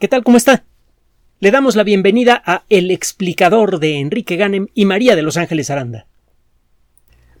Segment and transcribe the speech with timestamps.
[0.00, 0.24] ¿Qué tal?
[0.24, 0.64] ¿Cómo está?
[1.38, 5.70] Le damos la bienvenida a El explicador de Enrique Ganem y María de Los Ángeles
[5.70, 6.08] Aranda.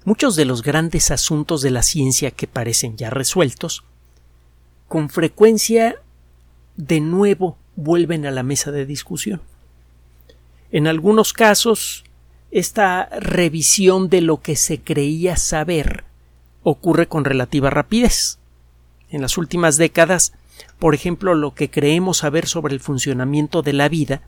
[0.04, 3.82] Muchos de los grandes asuntos de la ciencia que parecen ya resueltos,
[4.86, 5.96] con frecuencia
[6.76, 9.42] de nuevo vuelven a la mesa de discusión.
[10.70, 12.04] En algunos casos,
[12.52, 16.04] esta revisión de lo que se creía saber
[16.62, 18.38] ocurre con relativa rapidez.
[19.10, 20.34] En las últimas décadas,
[20.78, 24.22] por ejemplo, lo que creemos saber sobre el funcionamiento de la vida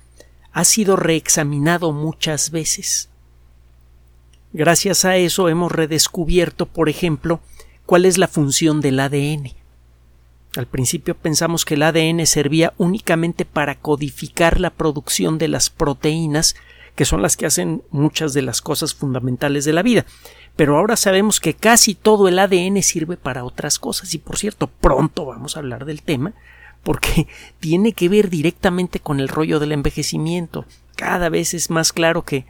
[0.53, 3.11] ha sido reexaminado muchas veces.
[4.53, 7.41] Gracias a eso hemos redescubierto, por ejemplo,
[7.85, 9.53] cuál es la función del ADN.
[10.57, 16.57] Al principio pensamos que el ADN servía únicamente para codificar la producción de las proteínas,
[16.95, 20.07] que son las que hacen muchas de las cosas fundamentales de la vida.
[20.57, 24.15] Pero ahora sabemos que casi todo el ADN sirve para otras cosas.
[24.15, 26.33] Y por cierto, pronto vamos a hablar del tema,
[26.83, 27.29] porque
[27.61, 30.65] tiene que ver directamente con el rollo del envejecimiento.
[30.97, 32.47] Cada vez es más claro que,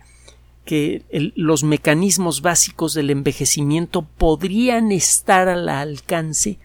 [0.64, 1.02] que
[1.34, 6.58] los mecanismos básicos del envejecimiento podrían estar al alcance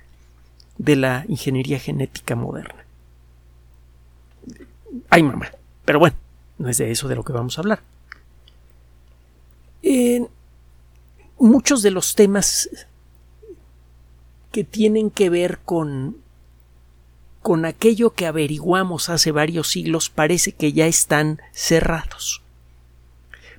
[0.77, 2.85] de la ingeniería genética moderna.
[5.09, 5.49] Ay, mamá.
[5.85, 6.15] Pero bueno,
[6.59, 7.81] no es de eso de lo que vamos a hablar.
[11.61, 12.71] Muchos de los temas
[14.51, 16.17] que tienen que ver con
[17.43, 22.41] con aquello que averiguamos hace varios siglos parece que ya están cerrados.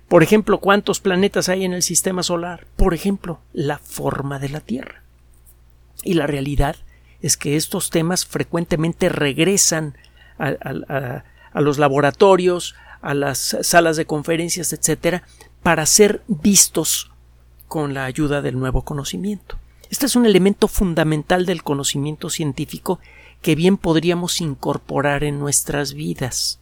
[0.08, 2.66] Por ejemplo, ¿cuántos planetas hay en el sistema solar?
[2.74, 5.04] Por ejemplo, la forma de la Tierra.
[6.02, 6.74] Y la realidad
[7.20, 9.96] es que estos temas frecuentemente regresan
[10.38, 11.22] a,
[11.54, 15.22] los laboratorios, a las salas de conferencias, etcétera,
[15.62, 17.11] para ser vistos
[17.72, 19.56] con la ayuda del nuevo conocimiento.
[19.88, 23.00] Este es un elemento fundamental del conocimiento científico
[23.40, 26.58] que bien podríamos incorporar en nuestras vidas.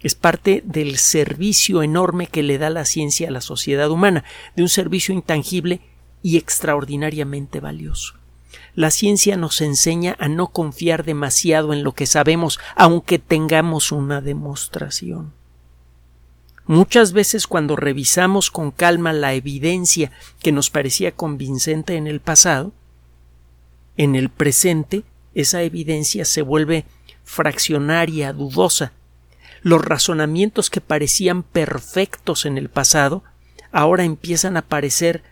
[0.00, 4.24] Es parte del servicio enorme que le da la ciencia a la sociedad humana,
[4.56, 5.80] de un servicio intangible
[6.22, 8.14] y extraordinariamente valioso.
[8.74, 14.22] La ciencia nos enseña a no confiar demasiado en lo que sabemos, aunque tengamos una
[14.22, 15.35] demostración.
[16.66, 20.10] Muchas veces cuando revisamos con calma la evidencia
[20.40, 22.72] que nos parecía convincente en el pasado,
[23.96, 25.04] en el presente
[25.34, 26.84] esa evidencia se vuelve
[27.22, 28.92] fraccionaria, dudosa.
[29.62, 33.22] Los razonamientos que parecían perfectos en el pasado
[33.70, 35.22] ahora empiezan a parecer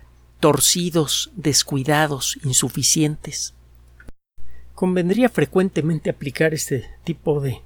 [0.41, 3.55] torcidos, descuidados, insuficientes.
[4.75, 7.63] Convendría frecuentemente aplicar este tipo de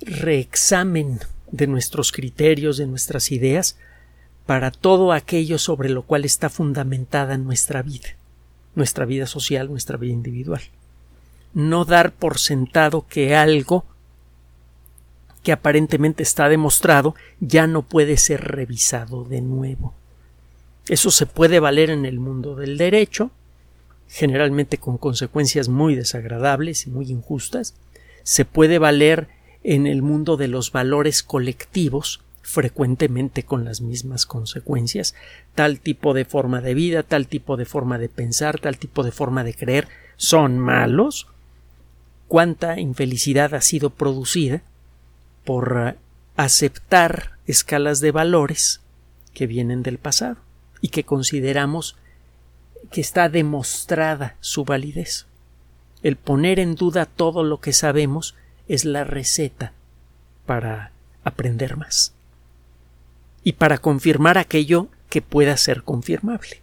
[0.00, 1.20] reexamen
[1.50, 3.76] de nuestros criterios, de nuestras ideas,
[4.46, 8.08] para todo aquello sobre lo cual está fundamentada nuestra vida,
[8.74, 10.62] nuestra vida social, nuestra vida individual.
[11.54, 13.84] No dar por sentado que algo
[15.42, 19.94] que aparentemente está demostrado ya no puede ser revisado de nuevo.
[20.88, 23.30] Eso se puede valer en el mundo del derecho,
[24.08, 27.74] generalmente con consecuencias muy desagradables y muy injustas.
[28.22, 29.28] Se puede valer
[29.64, 35.14] en el mundo de los valores colectivos, frecuentemente con las mismas consecuencias.
[35.54, 39.12] Tal tipo de forma de vida, tal tipo de forma de pensar, tal tipo de
[39.12, 41.26] forma de creer son malos.
[42.26, 44.62] Cuánta infelicidad ha sido producida
[45.44, 45.96] por
[46.36, 48.80] aceptar escalas de valores
[49.34, 50.36] que vienen del pasado
[50.80, 51.96] y que consideramos
[52.90, 55.26] que está demostrada su validez.
[56.02, 58.34] El poner en duda todo lo que sabemos
[58.68, 59.72] es la receta
[60.46, 60.92] para
[61.24, 62.12] aprender más
[63.42, 66.60] y para confirmar aquello que pueda ser confirmable.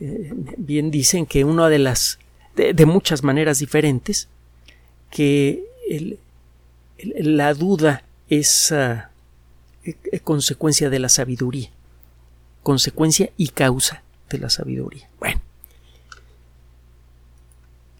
[0.00, 2.18] Eh, bien dicen que una de las
[2.56, 4.28] de, muchas maneras diferentes
[5.10, 5.64] que
[6.98, 9.10] la duda es ah,
[9.84, 11.70] eh, consecuencia de la sabiduría
[12.62, 15.08] consecuencia y causa de la sabiduría.
[15.18, 15.40] Bueno,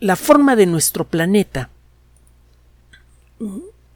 [0.00, 1.71] la forma de nuestro planeta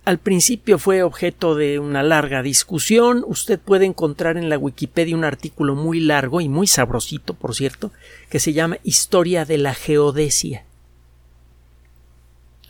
[0.05, 3.24] al principio fue objeto de una larga discusión.
[3.27, 7.91] Usted puede encontrar en la Wikipedia un artículo muy largo y muy sabrosito, por cierto,
[8.28, 10.65] que se llama Historia de la Geodesia.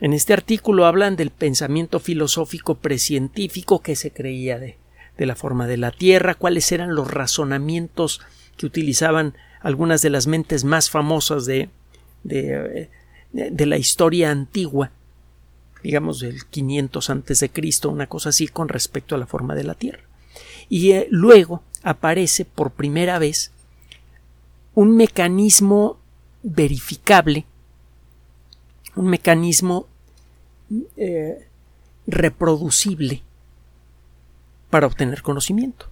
[0.01, 4.77] En este artículo hablan del pensamiento filosófico precientífico que se creía de
[5.19, 8.21] la forma de la Tierra, cuáles eran los razonamientos
[8.57, 11.69] que utilizaban algunas de las mentes más famosas de,
[12.23, 12.91] de,
[13.33, 14.91] de la historia antigua,
[15.85, 19.65] digamos del 500 antes de Cristo, una cosa así con respecto a la forma de
[19.65, 20.03] la Tierra.
[20.71, 23.53] Y eh, luego aparece por primera vez
[24.75, 25.99] un mecanismo
[26.43, 27.45] verificable,
[28.97, 29.87] un mecanismo
[30.97, 31.47] eh,
[32.07, 33.23] reproducible
[34.71, 35.91] para obtener conocimiento.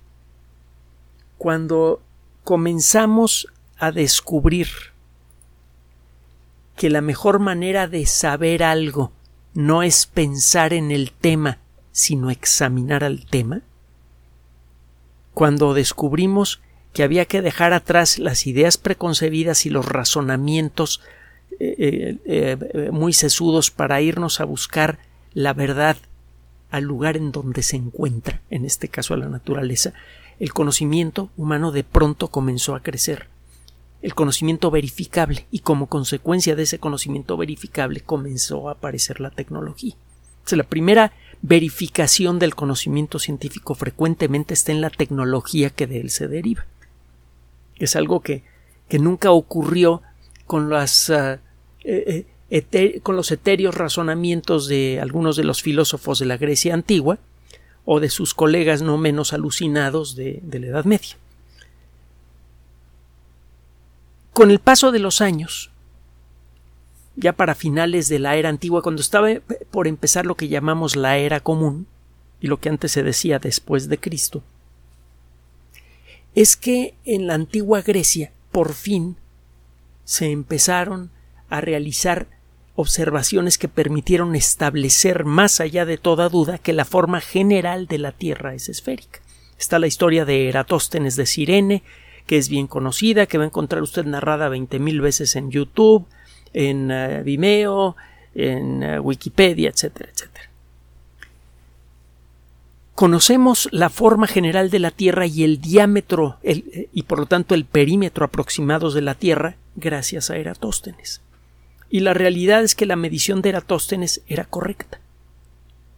[1.36, 2.00] Cuando
[2.44, 3.46] comenzamos
[3.76, 4.68] a descubrir
[6.76, 9.12] que la mejor manera de saber algo
[9.54, 11.58] no es pensar en el tema,
[11.92, 13.62] sino examinar al tema,
[15.34, 16.60] cuando descubrimos
[16.92, 21.00] que había que dejar atrás las ideas preconcebidas y los razonamientos
[21.58, 24.98] eh, eh, eh, muy sesudos para irnos a buscar
[25.32, 25.96] la verdad
[26.70, 29.92] al lugar en donde se encuentra, en este caso a la naturaleza,
[30.40, 33.28] el conocimiento humano de pronto comenzó a crecer.
[34.02, 39.94] El conocimiento verificable y como consecuencia de ese conocimiento verificable comenzó a aparecer la tecnología.
[40.50, 46.26] la primera verificación del conocimiento científico frecuentemente está en la tecnología que de él se
[46.26, 46.66] deriva.
[47.76, 48.42] Es algo que,
[48.88, 50.02] que nunca ocurrió
[50.46, 51.40] con las ah,
[51.84, 57.18] eh, eh, los etéreos razonamientos de algunos de los filósofos de la Grecia antigua
[57.84, 61.16] o de sus colegas no menos alucinados de la Edad Media.
[64.32, 65.70] Con el paso de los años,
[67.16, 69.28] ya para finales de la era antigua, cuando estaba
[69.70, 71.86] por empezar lo que llamamos la era común,
[72.40, 74.42] y lo que antes se decía después de Cristo,
[76.34, 79.16] es que en la antigua Grecia, por fin,
[80.04, 81.10] se empezaron
[81.50, 82.26] a realizar
[82.74, 88.12] observaciones que permitieron establecer más allá de toda duda que la forma general de la
[88.12, 89.20] Tierra es esférica.
[89.58, 91.82] Está la historia de Eratóstenes de Sirene,
[92.26, 96.06] que es bien conocida, que va a encontrar usted narrada veinte mil veces en YouTube,
[96.52, 97.96] en eh, Vimeo,
[98.34, 100.50] en eh, Wikipedia, etcétera, etcétera.
[102.94, 107.54] Conocemos la forma general de la Tierra y el diámetro eh, y por lo tanto
[107.54, 111.22] el perímetro aproximados de la Tierra gracias a Eratóstenes
[111.92, 114.98] y la realidad es que la medición de Eratóstenes era correcta.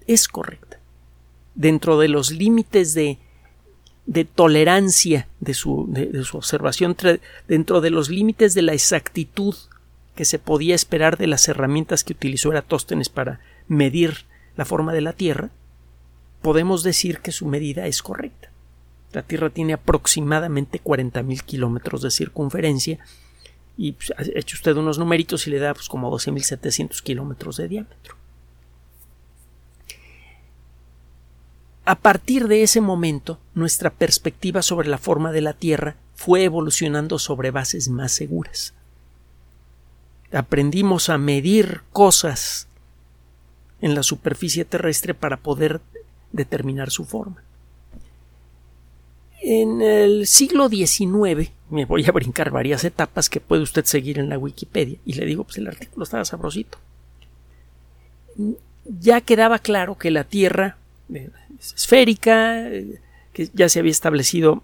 [0.08, 0.80] Es correcta.
[1.54, 3.18] Dentro de los límites de,
[4.06, 6.96] de tolerancia de su, de su observación,
[7.48, 9.54] dentro de los límites de la exactitud
[10.14, 15.00] que se podía esperar de las herramientas que utilizó Eratóstenes para medir la forma de
[15.00, 15.50] la Tierra,
[16.42, 18.50] podemos decir que su medida es correcta.
[19.12, 22.98] La Tierra tiene aproximadamente 40.000 kilómetros de circunferencia
[23.76, 27.68] y pues, ha hecho usted unos numeritos y le da pues, como 12.700 kilómetros de
[27.68, 28.16] diámetro.
[31.86, 37.18] A partir de ese momento, nuestra perspectiva sobre la forma de la Tierra fue evolucionando
[37.18, 38.72] sobre bases más seguras.
[40.32, 42.68] Aprendimos a medir cosas
[43.82, 45.82] en la superficie terrestre para poder
[46.32, 47.42] determinar su forma.
[49.42, 54.30] En el siglo XIX, me voy a brincar varias etapas que puede usted seguir en
[54.30, 56.78] la Wikipedia, y le digo, pues el artículo estaba sabrosito.
[58.84, 60.78] Ya quedaba claro que la Tierra
[61.58, 63.00] esférica, eh,
[63.32, 64.62] que ya se había establecido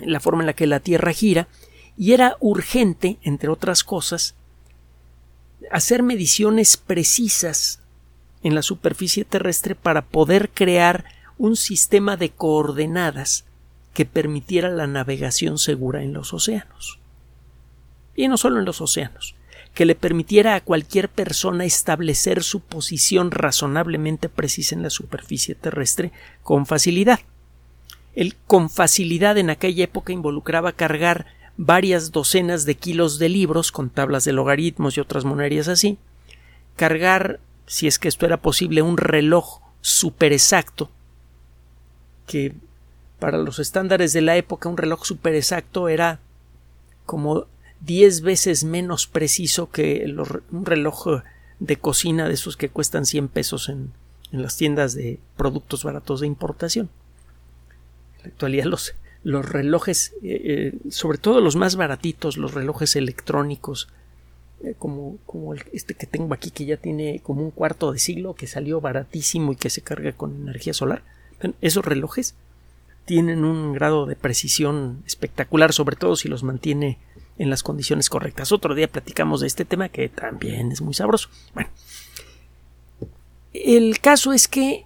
[0.00, 1.48] la forma en la que la Tierra gira,
[1.96, 4.34] y era urgente, entre otras cosas,
[5.70, 7.80] hacer mediciones precisas
[8.42, 11.04] en la superficie terrestre para poder crear
[11.38, 13.44] un sistema de coordenadas
[13.94, 17.00] que permitiera la navegación segura en los océanos.
[18.14, 19.34] Y no solo en los océanos,
[19.78, 26.10] que le permitiera a cualquier persona establecer su posición razonablemente precisa en la superficie terrestre
[26.42, 27.20] con facilidad.
[28.16, 33.88] El con facilidad en aquella época involucraba cargar varias docenas de kilos de libros con
[33.88, 35.96] tablas de logaritmos y otras monerías así,
[36.74, 40.90] cargar, si es que esto era posible, un reloj super exacto
[42.26, 42.52] que
[43.20, 46.18] para los estándares de la época un reloj super exacto era
[47.06, 47.46] como
[47.80, 50.04] diez veces menos preciso que
[50.50, 51.22] un reloj
[51.60, 53.92] de cocina de esos que cuestan 100 pesos en,
[54.30, 56.90] las tiendas de productos baratos de importación.
[58.18, 62.94] En la actualidad los, los relojes, eh, eh, sobre todo los más baratitos, los relojes
[62.94, 63.88] electrónicos,
[64.62, 68.34] eh, como, como este que tengo aquí que ya tiene como un cuarto de siglo,
[68.34, 71.02] que salió baratísimo y que se carga con energía solar,
[71.62, 72.34] esos relojes
[73.04, 76.98] tienen un grado de precisión espectacular, sobre todo si los mantiene
[77.38, 78.52] en las condiciones correctas.
[78.52, 81.28] Otro día platicamos de este tema que también es muy sabroso.
[81.54, 81.70] Bueno,
[83.52, 84.84] el caso es que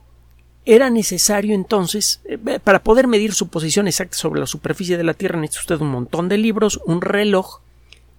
[0.64, 5.14] era necesario entonces, eh, para poder medir su posición exacta sobre la superficie de la
[5.14, 7.60] Tierra, necesita usted un montón de libros, un reloj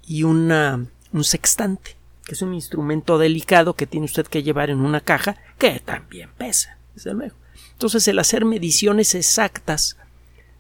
[0.06, 4.80] y una, un sextante, que es un instrumento delicado que tiene usted que llevar en
[4.80, 7.36] una caja que también pesa, desde luego.
[7.72, 9.98] Entonces, el hacer mediciones exactas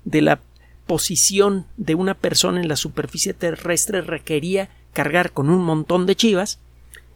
[0.05, 0.39] de la
[0.85, 6.59] posición de una persona en la superficie terrestre requería cargar con un montón de chivas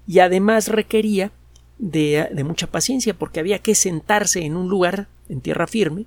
[0.08, 1.32] y además requería
[1.78, 6.06] de, mucha paciencia porque había que sentarse en un lugar en tierra firme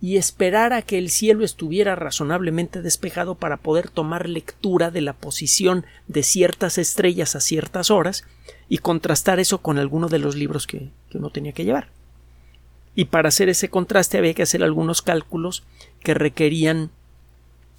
[0.00, 5.14] y esperar a que el cielo estuviera razonablemente despejado para poder tomar lectura de la
[5.14, 8.24] posición de ciertas estrellas a ciertas horas
[8.68, 11.88] y contrastar eso con alguno de los libros que, uno tenía que llevar.
[12.96, 15.64] Y para hacer ese contraste había que hacer algunos cálculos
[16.04, 16.90] que requerían,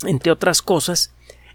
[0.05, 1.13] entre otras cosas,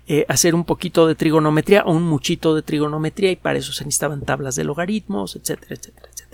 [0.09, 3.85] eh, hacer un poquito de trigonometría o un muchito de trigonometría y para eso se
[3.85, 6.31] necesitaban tablas de logaritmos, etcétera, etcétera, etcétera.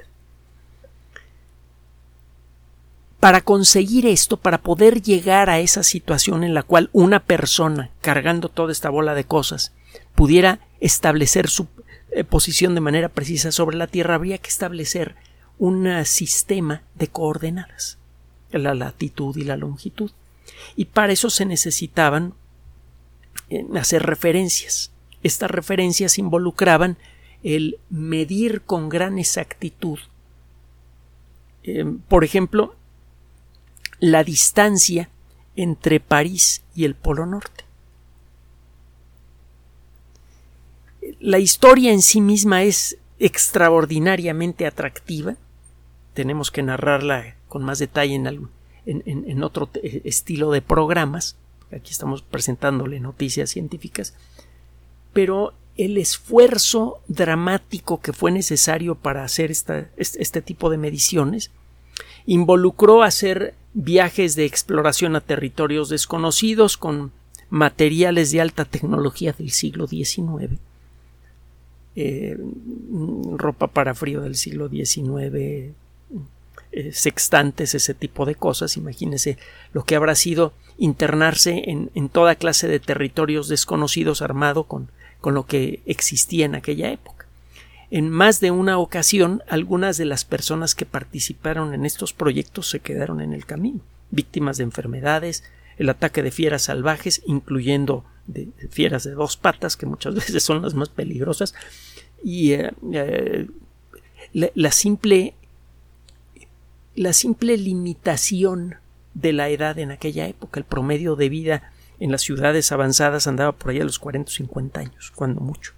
[3.27, 8.49] para conseguir esto, para poder llegar a esa situación en la cual una persona, cargando
[8.49, 9.73] toda esta bola de cosas,
[10.15, 11.67] pudiera establecer su
[12.13, 15.17] eh, posición de manera precisa sobre la Tierra, habría que establecer
[15.59, 17.99] un sistema de coordenadas,
[18.53, 20.13] la latitud y la longitud.
[20.77, 22.35] Y para eso se necesitaban
[23.51, 24.93] eh, hacer referencias.
[25.23, 26.99] Estas referencias involucraban
[27.43, 29.99] el medir con gran exactitud,
[31.63, 32.75] eh, por ejemplo,
[33.99, 35.09] la distancia
[35.55, 37.65] entre París y el Polo Norte.
[41.21, 45.37] La historia en sí misma es extraordinariamente atractiva.
[46.15, 48.49] Tenemos que narrarla con más detalle en,
[48.87, 51.37] en, otro estilo de programas.
[51.73, 54.15] Aquí estamos presentándole noticias científicas.
[55.13, 61.51] Pero el esfuerzo dramático que fue necesario para hacer este, este tipo de mediciones
[62.25, 67.13] involucró hacer viajes de exploración a territorios desconocidos con
[67.51, 70.59] materiales de alta tecnología del siglo XIX,
[71.95, 72.37] eh,
[73.37, 75.75] ropa para frío del siglo XIX,
[76.77, 78.77] eh, sextantes, ese tipo de cosas.
[78.77, 79.39] Imagínense
[79.73, 84.91] lo que habrá sido internarse en, en toda clase de territorios desconocidos armado con,
[85.21, 87.27] con lo que existía en aquella época.
[87.91, 92.81] En más de una ocasión, algunas de las personas que participaron en estos proyectos se
[92.81, 93.81] quedaron en el camino,
[94.11, 95.45] víctimas de enfermedades,
[95.79, 100.63] el ataque de fieras salvajes, incluyendo de, fieras de dos patas, que muchas veces son
[100.63, 101.55] las más peligrosas,
[102.25, 103.47] y eh, eh,
[104.33, 105.35] la, simple
[106.97, 108.77] la simple limitación
[109.15, 113.53] de la edad en aquella época, el promedio de vida en las ciudades avanzadas andaba
[113.53, 115.73] por ahí a los 40 o 50 años, cuando mucho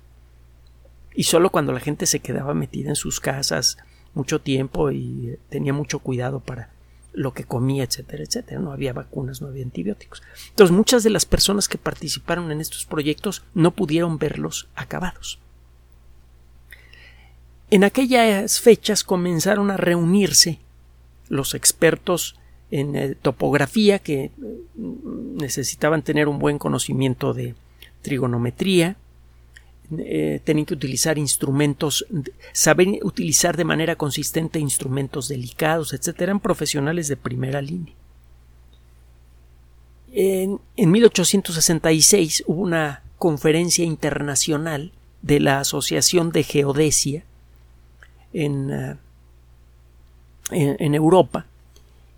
[1.18, 3.76] y solo cuando la gente se quedaba metida en sus casas
[4.14, 6.70] mucho tiempo y tenía mucho cuidado para
[7.12, 8.60] lo que comía, etcétera, etcétera.
[8.60, 10.22] No había vacunas, no había antibióticos.
[10.50, 15.40] Entonces muchas de las personas que participaron en estos proyectos no pudieron verlos acabados.
[17.72, 20.60] En aquellas fechas comenzaron a reunirse
[21.28, 22.36] los expertos
[22.70, 24.32] en eh, topografía que eh,
[24.76, 27.54] necesitaban tener un buen conocimiento de
[28.02, 28.96] trigonometría,
[29.96, 32.06] eh, tenían que utilizar instrumentos,
[32.52, 36.20] saber utilizar de manera consistente instrumentos delicados, etc.
[36.20, 37.94] Eran profesionales de primera línea.
[40.12, 44.92] En, 1866 hubo una conferencia internacional
[45.22, 47.24] de la Asociación de Geodesia
[48.34, 48.96] en, eh,
[50.50, 51.46] en Europa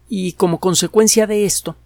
[0.08, 1.76] y como consecuencia de esto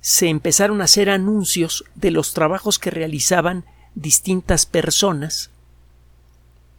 [0.00, 3.64] se empezaron a hacer anuncios de los trabajos que realizaban
[3.94, 5.50] distintas personas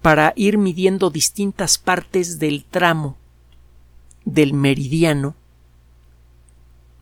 [0.01, 3.17] para ir midiendo distintas partes del tramo
[4.25, 5.33] del meridiano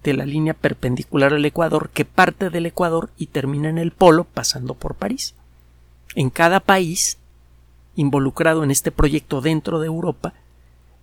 [0.04, 4.26] de la línea perpendicular al Ecuador que parte del Ecuador y termina en el polo
[4.26, 5.34] pasando por París.
[6.16, 7.18] En cada país
[7.96, 10.34] involucrado en este proyecto dentro de Europa,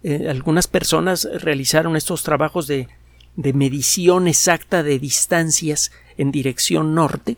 [0.02, 2.88] eh, algunas personas realizaron estos trabajos de,
[3.36, 7.36] de medición exacta de distancias en dirección norte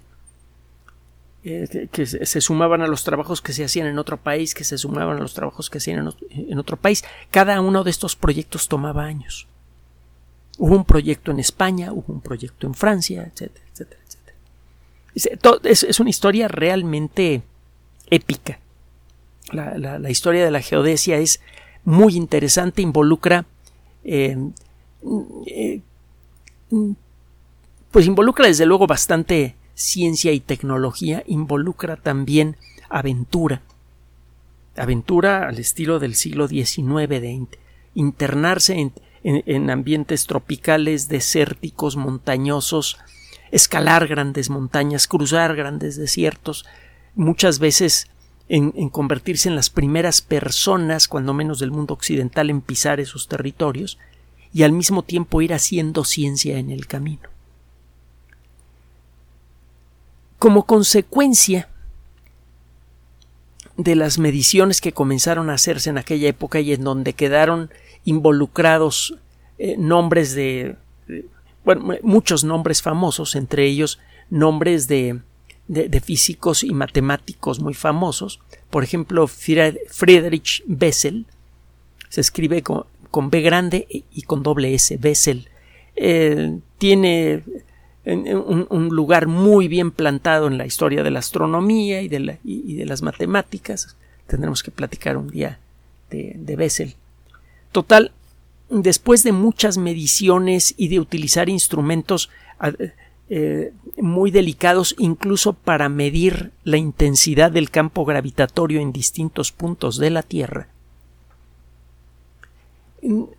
[1.44, 4.78] eh, que, se sumaban a los trabajos que se hacían en otro país, que se
[4.78, 7.04] sumaban a los trabajos que se hacían en, otro país.
[7.32, 9.48] Cada uno de estos proyectos tomaba años.
[10.56, 14.00] Hubo un proyecto en España, hubo un proyecto en Francia, etcétera, etcétera,
[15.16, 15.60] etcétera.
[15.64, 17.42] Es, una historia realmente
[18.08, 18.60] épica.
[19.50, 21.40] La, historia de la geodesia es
[21.84, 23.46] muy interesante, involucra
[24.04, 24.36] eh,
[25.46, 25.80] eh,
[27.90, 32.56] pues involucra desde luego bastante ciencia y tecnología involucra también
[32.88, 33.62] aventura.
[34.76, 37.46] Aventura al estilo del siglo XIX, de
[37.94, 38.90] internarse
[39.22, 42.96] en, ambientes tropicales, desérticos, montañosos,
[43.50, 46.64] escalar grandes montañas, cruzar grandes desiertos,
[47.14, 48.08] muchas veces
[48.54, 53.98] en, convertirse en las primeras personas, cuando menos del mundo occidental, en pisar esos territorios,
[54.52, 57.30] y al mismo tiempo ir haciendo ciencia en el camino.
[60.38, 61.70] Como consecuencia
[63.78, 67.70] de las mediciones que comenzaron a hacerse en aquella época y en donde quedaron
[68.04, 69.14] involucrados
[69.56, 70.76] eh, nombres de,
[71.64, 75.22] bueno, muchos nombres famosos, entre ellos nombres de,
[75.72, 78.40] de, físicos y matemáticos muy famosos.
[78.68, 81.26] Por ejemplo, Friedrich Bessel,
[82.08, 85.48] se escribe con, con B grande y con doble S, Bessel.
[85.96, 87.42] Eh, tiene
[88.04, 92.84] un, lugar muy bien plantado en la historia de la astronomía y de, y, de
[92.84, 93.96] las matemáticas.
[94.26, 95.58] Tendremos que platicar un día
[96.10, 96.96] de, de Bessel.
[97.70, 98.12] Total,
[98.68, 102.28] después de muchas mediciones y de utilizar instrumentos
[103.34, 110.10] eh, muy delicados incluso para medir la intensidad del campo gravitatorio en distintos puntos de
[110.10, 110.68] la Tierra,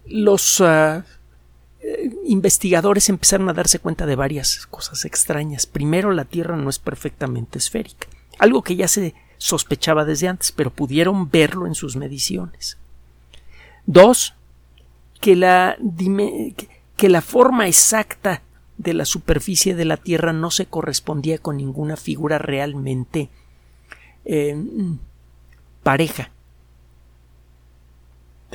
[0.08, 1.06] los ah,
[1.84, 5.68] eh, investigadores empezaron a darse cuenta de varias cosas extrañas.
[5.68, 8.08] Primero, la Tierra no es perfectamente esférica,
[8.40, 12.80] algo que ya se sospechaba desde antes, pero pudieron verlo en sus mediciones.
[13.86, 14.34] Dos,
[15.22, 15.78] que la,
[16.98, 18.42] que la forma exacta
[18.78, 23.30] de la superficie de la Tierra no se correspondía con ninguna figura realmente
[24.26, 24.56] eh,
[25.84, 26.32] pareja.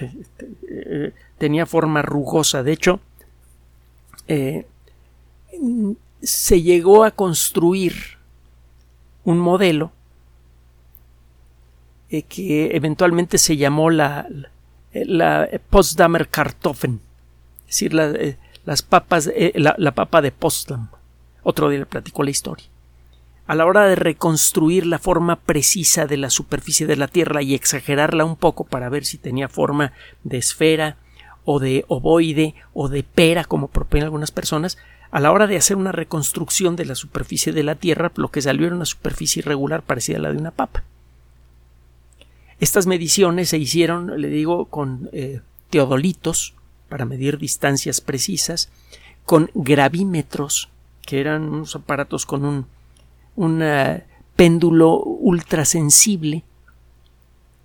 [0.00, 2.62] Eh, tenía forma rugosa.
[2.62, 3.00] De hecho,
[4.26, 4.66] eh,
[6.22, 7.94] se llegó a construir
[9.24, 9.92] un modelo
[12.08, 14.26] que eventualmente se llamó la,
[14.92, 16.28] la Potsdamer
[17.68, 20.88] es decir, eh, las papas, eh, la, papa de Potsdam.
[21.42, 22.66] Otro día le platico la historia.
[23.46, 27.54] A la hora de reconstruir la forma precisa de la superficie de la Tierra y
[27.54, 30.96] exagerarla un poco para ver si tenía forma de esfera
[31.44, 34.76] o de ovoide o de pera, como proponen algunas personas,
[35.10, 38.42] a la hora de hacer una reconstrucción de la superficie de la Tierra, lo que
[38.42, 40.84] salió era una superficie irregular parecida a la de una papa.
[42.60, 46.54] Estas mediciones se hicieron, le digo, con eh, teodolitos
[46.88, 48.70] para medir distancias precisas,
[49.24, 50.70] con gravímetros,
[51.02, 52.66] que eran unos aparatos con un,
[53.36, 54.00] un uh,
[54.36, 56.44] péndulo ultrasensible.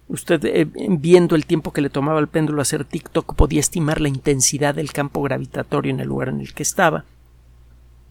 [0.07, 4.09] Usted, eh, viendo el tiempo que le tomaba al péndulo hacer TikTok, podía estimar la
[4.09, 7.05] intensidad del campo gravitatorio en el lugar en el que estaba.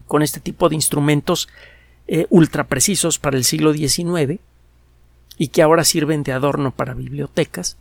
[0.07, 1.49] Con este tipo de instrumentos
[2.09, 4.41] eh, ultra precisos para el siglo XIX,
[5.39, 7.77] y que ahora sirven de adorno para bibliotecas,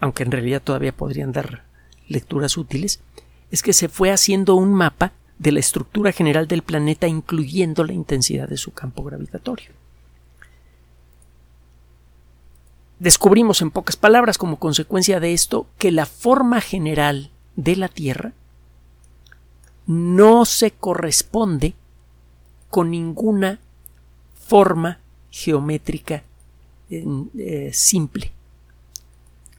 [0.00, 1.64] aunque en realidad todavía podrían dar
[2.12, 3.00] lecturas útiles,
[3.50, 7.92] es que se fue haciendo un mapa de la estructura general del planeta incluyendo la
[7.92, 9.70] intensidad de su campo gravitatorio.
[13.00, 18.32] Descubrimos en pocas palabras como consecuencia de esto que la forma general de la Tierra
[19.86, 21.74] no se corresponde
[22.70, 23.58] con ninguna
[24.34, 26.22] forma geométrica
[26.90, 28.30] eh, simple,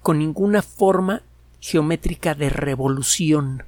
[0.01, 1.21] con ninguna forma
[1.63, 3.63] geométrica de revolución.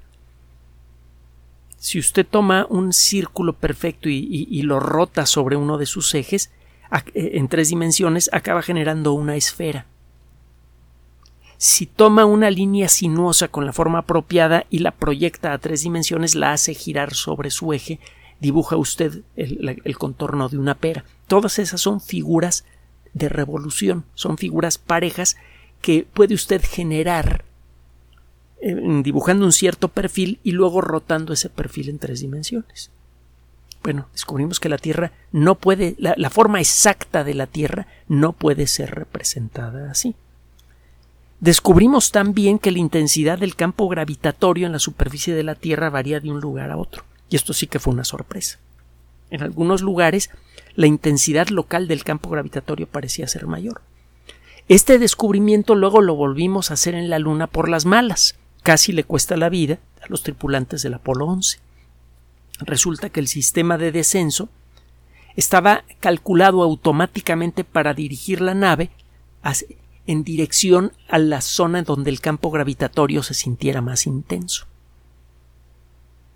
[1.78, 6.52] Si usted toma un círculo perfecto y, lo rota sobre uno de sus ejes,
[6.92, 9.86] eh, en tres dimensiones, acaba generando una esfera.
[11.56, 16.36] Si toma una línea sinuosa con la forma apropiada y la proyecta a tres dimensiones,
[16.36, 18.02] la hace girar sobre su eje,
[18.42, 21.06] dibuja usted el contorno de una pera.
[21.28, 22.66] Todas esas son figuras
[23.14, 24.04] de revolución.
[24.16, 25.38] Son figuras parejas
[25.80, 27.46] que puede usted generar
[28.62, 32.92] eh, dibujando un cierto perfil y luego rotando ese perfil en tres dimensiones.
[33.84, 38.34] Bueno, descubrimos que la Tierra no puede, la, la forma exacta de la Tierra no
[38.34, 40.16] puede ser representada así.
[41.40, 46.20] Descubrimos también que la intensidad del campo gravitatorio en la superficie de la Tierra varía
[46.20, 47.04] de un lugar a otro.
[47.30, 48.58] Y esto sí que fue una sorpresa.
[49.30, 50.30] En algunos lugares
[50.76, 53.82] la intensidad local del campo gravitatorio parecía ser mayor.
[54.68, 58.36] Este descubrimiento luego lo volvimos a hacer en la Luna por las malas.
[58.66, 61.60] Casi le cuesta la vida a los tripulantes del Apolo 11.
[62.62, 64.50] Resulta que el sistema de descenso
[65.36, 68.90] estaba calculado automáticamente para dirigir la nave
[70.08, 74.66] en dirección a la zona donde el campo gravitatorio se sintiera más intenso.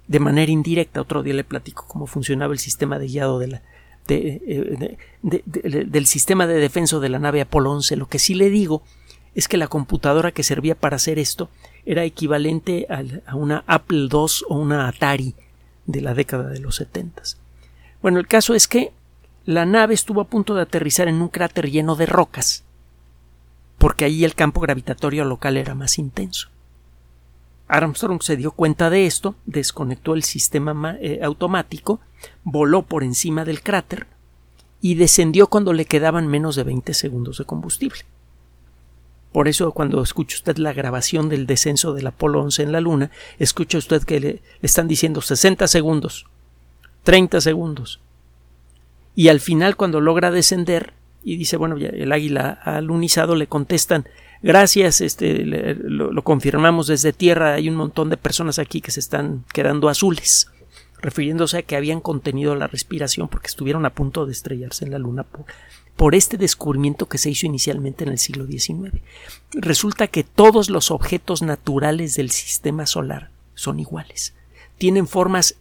[0.08, 3.64] De manera indirecta, otro día le platico cómo funcionaba el sistema de guiado de la,
[4.08, 7.96] eh, del sistema de defensa de la nave Apolo 11.
[7.96, 8.84] Lo que sí le digo
[9.34, 11.50] es que la computadora que servía para hacer esto
[11.90, 12.86] era equivalente
[13.26, 15.34] a, una Apple II o una Atari
[15.88, 17.24] de la década de los 70.
[18.04, 18.92] Bueno, el caso es que
[19.46, 22.64] la nave estuvo a punto de aterrizar en un cráter lleno de rocas,
[23.80, 26.50] porque ahí el campo gravitatorio local era más intenso.
[27.68, 32.02] Armstrong se dio cuenta de esto, desconectó el sistema eh, automático,
[32.44, 34.06] voló por encima del cráter
[34.80, 38.02] y descendió cuando le quedaban menos de 20 segundos de combustible.
[39.32, 43.12] Por eso cuando escucha usted la grabación del descenso del Apolo 11 en la Luna,
[43.38, 46.26] escucha usted que le, están diciendo 60 segundos,
[47.04, 48.00] 30 segundos.
[49.16, 53.48] Y al final cuando logra descender y dice, bueno, ya el águila ha alunizado, le
[53.48, 54.08] contestan,
[54.42, 59.00] gracias, este, lo, lo confirmamos desde tierra, hay un montón de personas aquí que se
[59.00, 60.50] están quedando azules
[61.02, 65.00] refiriéndose a que habían contenido la respiración porque estuvieron a punto de estrellarse en la
[65.00, 65.26] Luna
[65.96, 68.94] por, este descubrimiento que se hizo inicialmente en el siglo XIX.
[69.52, 74.34] Resulta que todos los objetos naturales del sistema solar son iguales.
[74.78, 75.56] Tienen formas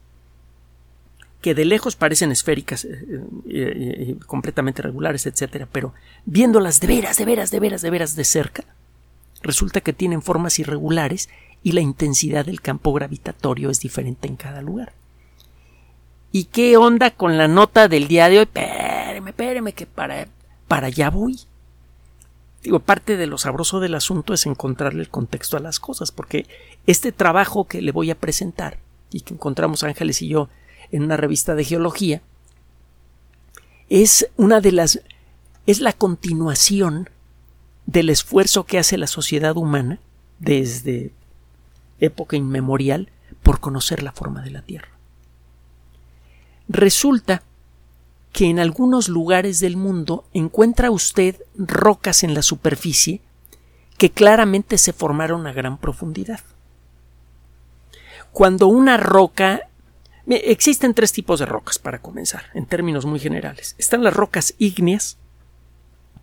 [1.40, 5.92] que de lejos parecen esféricas, eh, eh, eh, completamente regulares, etcétera, pero
[6.24, 8.64] viéndolas de veras, de veras, de veras, de veras de cerca,
[9.42, 11.29] resulta que tienen formas irregulares
[11.62, 14.92] y la intensidad del campo gravitatorio es diferente en cada lugar.
[16.31, 18.45] ¿Y qué onda con la nota del día de hoy?
[18.45, 20.29] Espéreme, espéreme, que para,
[20.67, 21.41] para allá voy.
[22.62, 26.47] Digo, parte de lo sabroso del asunto es encontrarle el contexto a las cosas, porque
[26.87, 28.79] este trabajo que le voy a presentar
[29.11, 30.49] y que encontramos Ángeles y yo
[30.91, 32.23] en una revista de geología
[33.88, 35.01] es una de las
[35.67, 37.11] es la continuación
[37.87, 39.99] del esfuerzo que hace la sociedad humana
[40.38, 41.12] desde
[42.01, 43.11] época inmemorial
[43.43, 44.98] por conocer la forma de la Tierra.
[46.68, 47.42] Resulta
[48.33, 53.22] que en algunos lugares del mundo encuentra usted rocas en la superficie
[53.96, 56.40] que claramente se formaron a gran profundidad.
[58.33, 59.62] Cuando una roca
[60.26, 63.74] existen tres tipos de rocas para comenzar, en términos muy generales.
[63.78, 65.16] Están las rocas ígneas,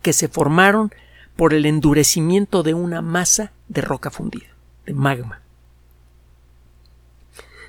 [0.00, 0.92] que se formaron
[1.34, 4.46] por el endurecimiento de una masa de roca fundida,
[4.86, 5.42] de magma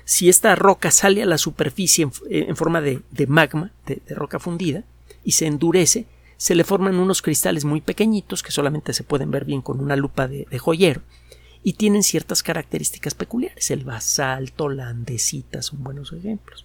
[0.08, 4.82] si esta roca sale a la superficie en, forma de, magma, de, roca fundida,
[5.22, 6.06] y se endurece,
[6.38, 9.96] se le forman unos cristales muy pequeñitos que solamente se pueden ver bien con una
[9.96, 11.02] lupa de, joyero
[11.62, 13.70] y tienen ciertas características peculiares.
[13.70, 16.64] El basalto, la andesita son buenos ejemplos.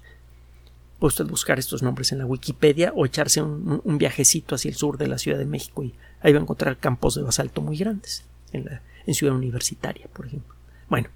[0.98, 4.98] Puede usted buscar estos nombres en la Wikipedia o echarse un, viajecito hacia el sur
[4.98, 8.24] de la Ciudad de México y ahí va a encontrar campos de basalto muy grandes,
[8.54, 10.56] en, la, en Ciudad Universitaria, por ejemplo.
[10.88, 11.10] Bueno,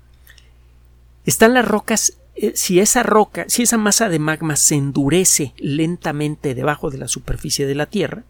[1.28, 6.54] están las rocas eh, si esa roca, si esa masa de magma se endurece lentamente
[6.54, 8.24] debajo de la superficie de la Tierra,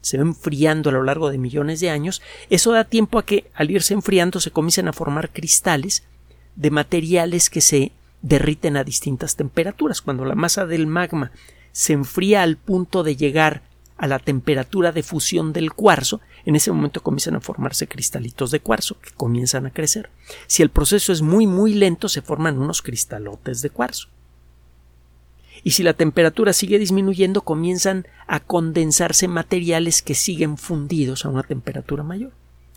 [0.00, 3.50] se va enfriando a lo largo de millones de años, eso da tiempo a que
[3.54, 6.04] al irse enfriando se comiencen a formar cristales
[6.56, 10.00] de materiales que se derriten a distintas temperaturas.
[10.00, 11.30] Cuando la masa del magma
[11.72, 13.62] se enfría al punto de llegar
[13.98, 18.60] a la temperatura de fusión del cuarzo, en ese momento comienzan a formarse cristalitos de
[18.60, 20.08] cuarzo que comienzan a crecer.
[20.46, 24.08] Si el proceso es muy muy lento, se forman unos cristalotes de cuarzo.
[25.62, 31.42] Y si la temperatura sigue disminuyendo, comienzan a condensarse materiales que siguen fundidos a una
[31.42, 32.32] temperatura mayor.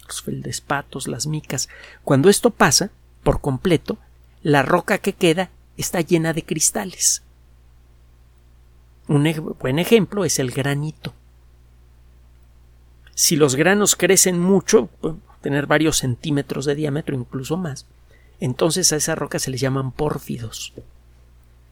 [0.06, 1.70] Los feldespatos, las micas.
[2.04, 2.92] Cuando esto pasa,
[3.24, 3.98] por completo,
[4.44, 7.24] la roca que queda está llena de cristales.
[9.08, 11.14] Un buen ejemplo es el granito.
[13.13, 14.89] Si los granos crecen mucho,
[15.41, 17.86] tener varios centímetros de diámetro, incluso más,
[18.39, 20.74] entonces a esas rocas se les llaman pórfidos.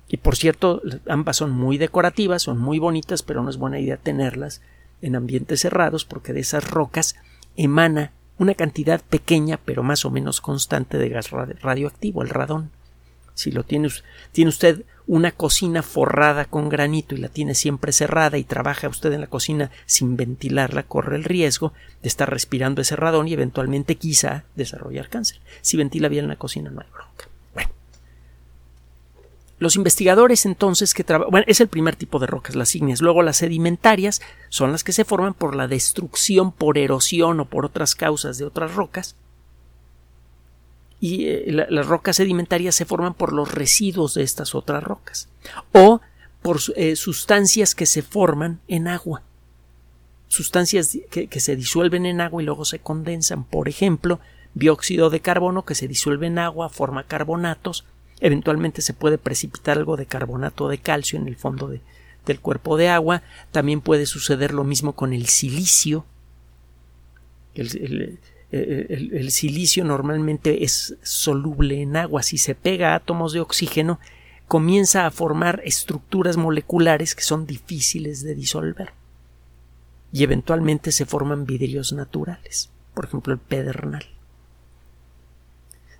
[0.07, 3.97] Y por cierto, ambas son muy decorativas, son muy bonitas, pero no es buena idea
[3.97, 4.61] tenerlas
[5.01, 7.15] en ambientes cerrados porque de esas rocas
[7.55, 12.71] emana una cantidad pequeña pero más o menos constante de gas radioactivo, el radón.
[13.39, 13.87] Si lo tiene,
[14.33, 19.13] tiene usted una cocina forrada con granito y la tiene siempre cerrada y trabaja usted
[19.13, 21.71] en la cocina sin ventilarla, corre el riesgo
[22.01, 25.39] de estar respirando ese radón y eventualmente quizá desarrollar cáncer.
[25.61, 27.29] Si ventila bien la cocina no hay bronca.
[29.57, 33.01] Los investigadores entonces que trabajan, bueno, es el primer tipo de rocas, las ígneas.
[33.01, 37.65] Luego las sedimentarias son las que se forman por la destrucción, por erosión o por
[37.65, 39.15] otras causas de otras rocas
[40.99, 45.29] y eh, las rocas sedimentarias se forman por los residuos de estas otras rocas
[45.71, 46.01] o
[46.41, 49.21] por eh, sustancias que se forman en agua.
[50.27, 53.43] Sustancias que, se disuelven en agua y luego se condensan.
[53.43, 54.19] Por ejemplo
[54.53, 57.85] dióxido de carbono que se disuelve en agua forma carbonatos.
[58.19, 61.81] Eventualmente se puede precipitar algo de carbonato de calcio en el fondo de,
[62.25, 63.23] del cuerpo de agua.
[63.51, 66.05] También puede suceder lo mismo con el silicio.
[67.55, 68.19] El,
[68.51, 72.23] eh, el, silicio normalmente es soluble en agua.
[72.23, 73.99] Si se pega átomos de oxígeno,
[74.47, 78.93] comienza a formar estructuras moleculares que son difíciles de disolver.
[80.11, 84.05] Y eventualmente se forman vidrios naturales, por ejemplo el pedernal.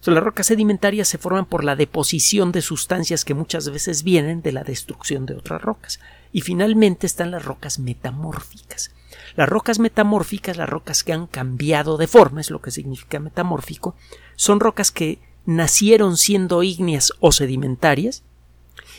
[0.06, 4.52] las rocas sedimentarias se forman por la deposición de sustancias que muchas veces vienen de
[4.52, 6.00] la destrucción de otras rocas.
[6.32, 8.92] Y finalmente están las rocas metamórficas.
[9.36, 13.96] Las rocas metamórficas, las rocas que han cambiado de forma, es lo que significa metamórfico,
[14.36, 18.24] son rocas que nacieron siendo ígneas o sedimentarias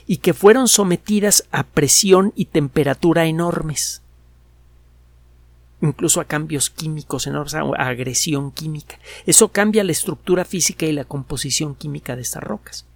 [0.07, 4.03] y que fueron sometidas a presión y temperatura enormes,
[5.81, 8.99] incluso a cambios químicos enormes, a agresión química.
[9.27, 12.87] Eso cambia la estructura física y la composición química de estas rocas.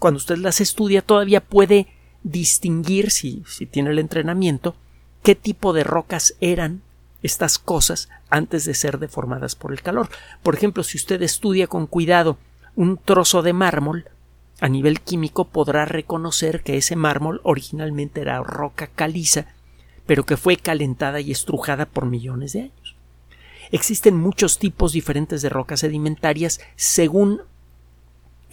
[0.00, 1.86] Cuando usted las estudia todavía puede
[2.24, 4.74] distinguir, si, si tiene el entrenamiento,
[5.22, 6.82] qué tipo de rocas eran
[7.22, 10.08] estas cosas antes de ser deformadas por el calor.
[10.42, 12.36] Por ejemplo, si usted estudia con cuidado
[12.74, 14.06] un trozo de mármol,
[14.60, 19.46] a nivel químico podrá reconocer que ese mármol originalmente era roca caliza,
[20.06, 22.96] pero que fue calentada y estrujada por millones de años.
[23.70, 27.40] Existen muchos tipos diferentes de rocas sedimentarias según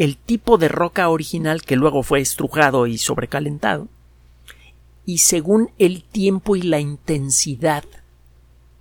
[0.02, 3.88] el tipo de roca original que luego fue estrujado y sobrecalentado,
[5.06, 7.84] y según el tiempo y la intensidad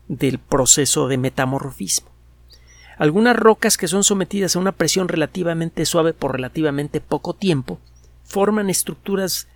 [0.08, 2.08] del proceso de metamorfismo.
[2.96, 7.78] Algunas rocas que son sometidas a una presión relativamente suave por relativamente poco tiempo
[8.24, 9.46] forman estructuras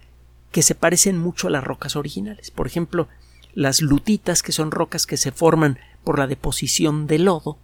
[0.53, 2.51] que se parecen mucho a las rocas originales.
[2.51, 3.09] Por ejemplo,
[3.55, 7.57] las lutitas, que son rocas que se forman por la deposición de lodo,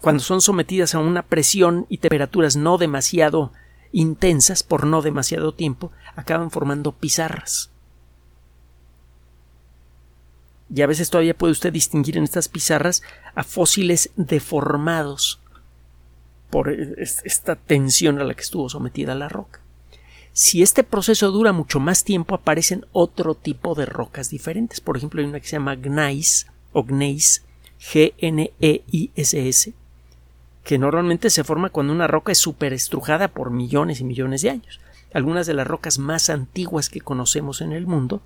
[0.00, 3.52] cuando son sometidas a una presión y temperaturas no demasiado
[3.92, 7.70] intensas por no demasiado tiempo, acaban formando pizarras
[10.72, 13.02] y a veces todavía puede usted distinguir en estas pizarras
[13.34, 15.40] a fósiles deformados
[16.48, 19.60] por esta tensión a la que estuvo sometida la roca.
[20.32, 24.80] Si este proceso dura mucho más tiempo, aparecen otro tipo de rocas diferentes.
[24.80, 27.44] Por ejemplo, hay una que se llama gneiss o gneiss,
[27.80, 29.74] G-N-E-I-S-S,
[30.64, 34.80] que normalmente se forma cuando una roca es superestrujada por millones y millones de años.
[35.12, 38.22] Algunas de las rocas más antiguas que conocemos en el mundo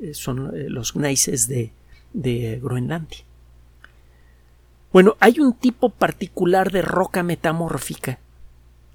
[0.00, 1.72] eh, son eh, los gneisses de,
[2.12, 3.20] de Groenlandia.
[4.92, 8.18] Bueno, hay un tipo particular de roca metamórfica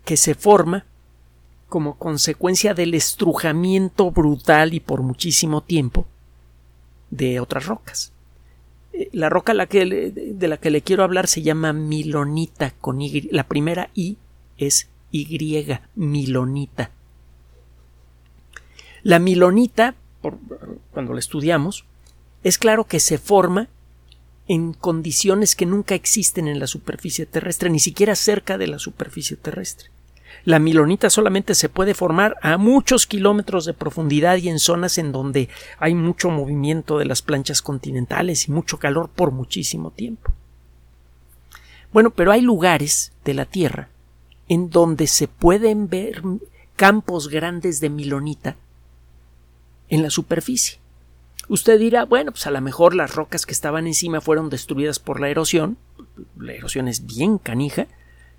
[0.03, 0.85] que se forma
[1.69, 6.05] como consecuencia del estrujamiento brutal y por muchísimo tiempo
[7.09, 8.11] de otras rocas.
[9.11, 12.99] La roca la de la que le quiero hablar se llama milonita con.
[13.31, 14.17] La primera I
[14.57, 16.91] es Y, milonita.
[19.03, 19.95] La milonita
[20.91, 21.85] cuando lo estudiamos,
[22.43, 23.67] es claro que se forma
[24.47, 29.37] en condiciones que nunca existen en la superficie terrestre, ni siquiera cerca de la superficie
[29.37, 29.89] terrestre.
[30.43, 35.11] La milonita solamente se puede formar a muchos kilómetros de profundidad y en zonas en
[35.11, 40.31] donde hay mucho movimiento de las planchas continentales y mucho calor por muchísimo tiempo.
[41.93, 43.89] Bueno, pero hay lugares de la Tierra
[44.47, 46.21] en donde se pueden ver
[46.75, 48.55] campos grandes de milonita
[49.89, 50.79] en la superficie.
[51.47, 55.19] Usted dirá, bueno, pues a lo mejor las rocas que estaban encima fueron destruidas por
[55.19, 55.77] la erosión.
[56.37, 57.87] La erosión es bien canija.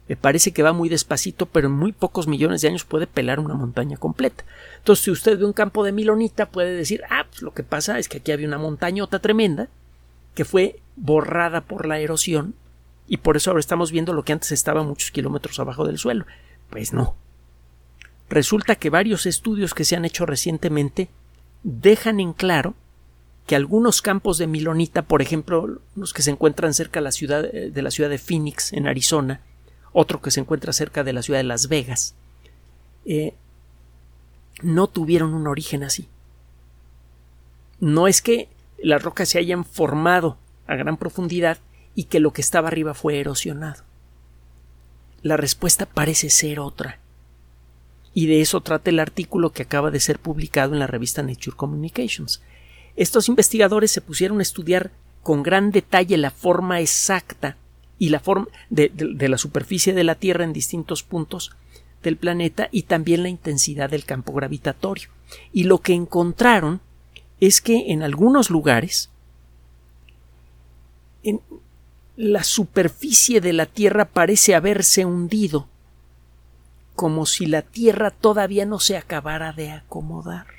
[0.08, 3.40] Me parece que va muy despacito, pero en muy pocos millones de años puede pelar
[3.40, 4.44] una montaña completa.
[4.78, 7.98] Entonces, si usted ve un campo de milonita, puede decir, ah, pues lo que pasa
[7.98, 9.68] es que aquí había una montañota tremenda
[10.34, 12.54] que fue borrada por la erosión
[13.08, 16.26] y por eso ahora estamos viendo lo que antes estaba muchos kilómetros abajo del suelo.
[16.70, 17.16] Pues no.
[18.28, 21.08] Resulta que varios estudios que se han hecho recientemente
[21.62, 22.74] dejan en claro
[23.46, 27.44] que algunos campos de milonita, por ejemplo, los que se encuentran cerca de la ciudad
[27.44, 29.40] eh, de, la ciudad de Phoenix, en Arizona,
[29.92, 32.14] otro que se encuentra cerca de la ciudad de Las Vegas,
[33.04, 33.34] eh,
[34.62, 36.08] no tuvieron un origen así.
[37.80, 38.48] No es que
[38.82, 41.58] las rocas se hayan formado a gran profundidad
[41.94, 43.84] y que lo que estaba arriba fue erosionado.
[45.22, 47.00] La respuesta parece ser otra
[48.16, 51.54] y de eso trata el artículo que acaba de ser publicado en la revista Nature
[51.54, 52.42] Communications.
[52.96, 54.90] Estos investigadores se pusieron a estudiar
[55.22, 57.58] con gran detalle la forma exacta
[57.98, 58.90] y la forma de,
[59.28, 61.52] la superficie de la Tierra en distintos puntos
[62.02, 65.08] del planeta y también la intensidad del campo gravitatorio.
[65.52, 66.80] Y lo que encontraron
[67.40, 69.10] es que en algunos lugares
[71.22, 71.40] en
[72.16, 75.68] la superficie de la Tierra parece haberse hundido
[76.94, 80.55] como si la Tierra todavía no se acabara de acomodar.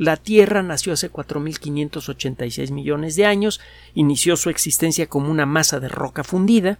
[0.00, 3.60] La Tierra nació hace 4.586 millones de años,
[3.92, 6.78] inició su existencia como una masa de roca fundida,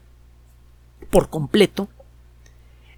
[1.10, 1.90] por completo,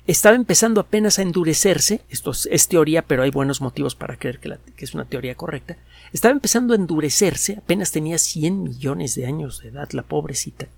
[0.06, 4.56] estaba empezando apenas a endurecerse, esto es, teoría, pero hay buenos motivos para creer que,
[4.76, 5.76] que, es una teoría correcta,
[6.12, 10.68] estaba empezando a endurecerse, apenas tenía 100 millones de años de edad, la pobrecita,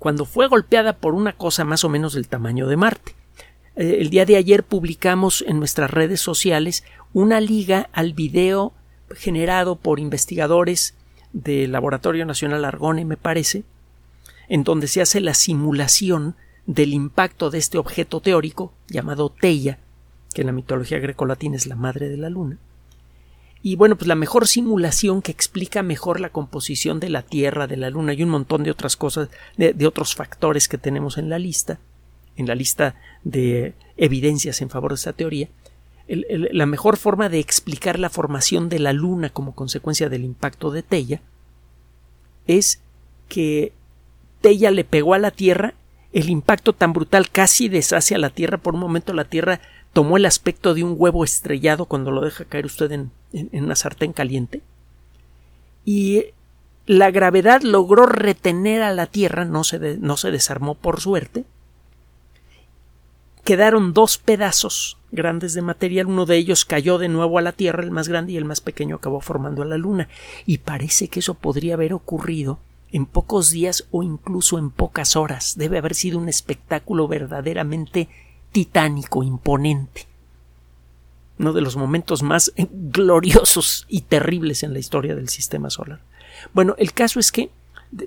[0.00, 3.19] cuando fue golpeada por una cosa más o menos del tamaño de Marte.
[3.76, 8.72] Eh, el día de ayer publicamos en nuestras redes sociales una liga al video
[9.14, 10.94] generado por investigadores
[11.32, 13.64] del Laboratorio Nacional Argonne, me parece,
[14.48, 19.78] en donde se hace la simulación del impacto de este objeto teórico llamado Teia,
[20.34, 22.58] que en la mitología grecolatina es la madre de la luna.
[23.62, 27.76] Y bueno, pues la mejor simulación que explica mejor la composición de la Tierra, de
[27.76, 29.28] la Luna y un montón de otras cosas,
[29.58, 31.78] de, otros factores que tenemos en la lista,
[32.40, 35.48] en la lista de evidencias en favor de esta teoría,
[36.08, 40.82] la mejor forma de explicar la formación de la Luna como consecuencia del impacto de
[40.82, 41.22] Teia
[42.48, 42.80] es
[43.28, 43.72] que
[44.40, 45.74] Teia le pegó a la Tierra,
[46.12, 49.60] el impacto tan brutal casi deshace a la Tierra, por un momento la Tierra
[49.92, 53.12] tomó el aspecto de un huevo estrellado cuando lo deja caer usted en,
[53.52, 54.62] una sartén caliente,
[55.84, 56.24] y
[56.86, 61.44] la gravedad logró retener a la Tierra, no se, no se desarmó por suerte,
[63.44, 67.82] quedaron dos pedazos grandes de material, uno de ellos cayó de nuevo a la Tierra,
[67.82, 70.08] el más grande, y el más pequeño acabó formando a la Luna.
[70.46, 72.58] Y parece que eso podría haber ocurrido
[72.92, 75.54] en pocos días o incluso en pocas horas.
[75.56, 78.08] Debe haber sido un espectáculo verdaderamente
[78.52, 80.06] titánico, imponente.
[81.38, 86.00] Uno de los momentos más gloriosos y terribles en la historia del sistema solar.
[86.52, 87.50] Bueno, el caso es que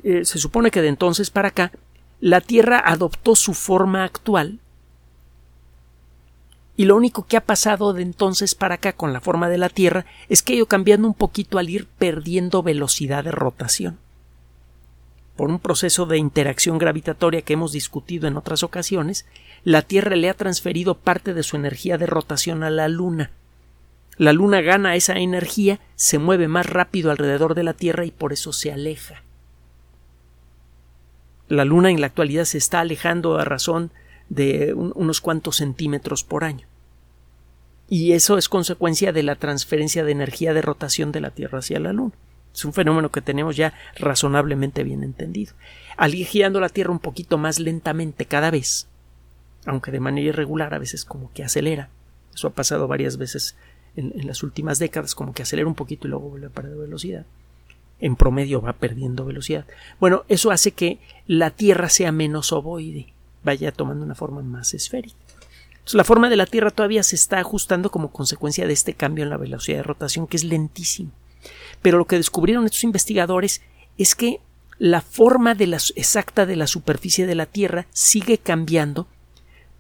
[0.04, 1.72] eh, se supone que de entonces para acá
[2.20, 4.60] la Tierra adoptó su forma actual
[6.76, 9.70] y lo único que ha pasado de entonces para acá con la forma de la
[9.70, 14.00] Tierra es que ido cambiando un poquito al ir perdiendo velocidad de rotación.
[15.36, 19.26] Por un proceso de interacción gravitatoria que hemos discutido en otras ocasiones,
[19.64, 23.32] la Tierra le ha transferido parte de su energía de rotación a la Luna.
[24.18, 28.34] La Luna gana esa energía, se mueve más rápido alrededor de la Tierra y por
[28.34, 29.24] eso se aleja.
[31.48, 33.92] La Luna en la actualidad se está alejando a razón
[34.30, 36.68] de unos cuantos centímetros por año.
[37.90, 41.80] Y eso es consecuencia de la transferencia de energía de rotación de la Tierra hacia
[41.80, 42.14] la Luna.
[42.54, 45.54] Es un fenómeno que tenemos ya razonablemente bien entendido.
[45.98, 48.88] Al ir girando la Tierra un poquito más lentamente cada vez,
[49.66, 51.90] aunque de manera irregular, a veces como que acelera.
[52.34, 53.56] Eso ha pasado varias veces
[53.96, 56.78] en, en las últimas décadas, como que acelera un poquito y luego vuelve a perder
[56.78, 57.26] velocidad.
[58.00, 59.66] En promedio va perdiendo velocidad.
[60.00, 63.13] Bueno, eso hace que la Tierra sea menos ovoide
[63.44, 65.16] vaya tomando una forma más esférica.
[65.92, 69.30] La forma de la Tierra todavía se está ajustando como consecuencia de este cambio en
[69.30, 71.12] la velocidad de rotación, que es lentísimo.
[71.82, 73.62] Pero lo que descubrieron estos investigadores
[73.98, 74.40] es que
[74.80, 75.52] la forma
[75.96, 79.08] exacta de la superficie de la Tierra sigue cambiando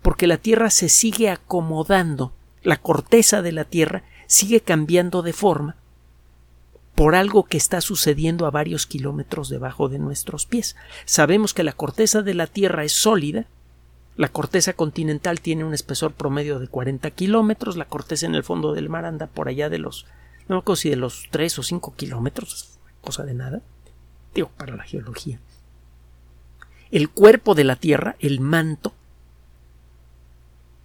[0.01, 5.77] porque la Tierra se sigue acomodando, la corteza de la Tierra sigue cambiando de forma
[6.93, 10.75] por algo que está sucediendo a varios kilómetros debajo de nuestros pies.
[11.05, 13.47] Sabemos que la corteza de la Tierra es sólida,
[14.15, 18.73] la corteza continental tiene un espesor promedio de 40 kilómetros, la corteza en el fondo
[18.73, 20.05] del mar anda por allá de los,
[20.47, 23.61] no me si de los 3 o 5 kilómetros, cosa de nada,
[24.35, 25.39] digo, para la geología.
[26.91, 28.93] El cuerpo de la Tierra, el manto,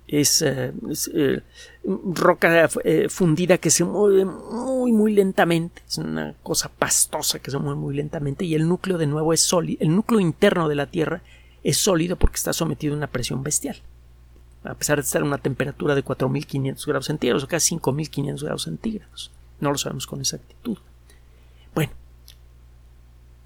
[0.09, 0.73] es, eh,
[1.15, 1.43] eh,
[1.85, 7.59] roca eh, fundida que se mueve muy muy lentamente es una cosa pastosa que se
[7.59, 10.87] mueve muy lentamente y el núcleo de nuevo es sólido el núcleo interno de la
[10.87, 11.21] Tierra
[11.65, 13.77] es sólido porque está sometido a una presión bestial.
[14.65, 18.63] A pesar de estar a una temperatura de 4.500 grados centígrados o casi 5.500 grados
[18.63, 19.31] centígrados.
[19.61, 20.79] No lo sabemos con exactitud.
[21.75, 21.93] Bueno